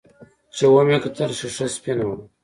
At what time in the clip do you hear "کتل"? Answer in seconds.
1.03-1.29